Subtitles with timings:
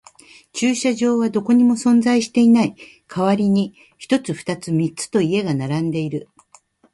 [0.51, 2.75] 駐車場はどこにも存在していない。
[3.07, 6.27] 代わりに一つ、二つ、三つと家が並んでいる。